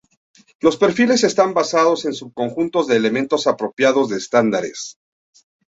Los 0.61 0.77
perfiles 0.77 1.23
están 1.23 1.53
basados 1.53 2.05
en 2.05 2.15
subconjuntos 2.15 2.87
de 2.87 2.95
elementos 2.97 3.45
apropiados 3.45 4.09
de 4.09 4.17
estándares. 4.17 4.97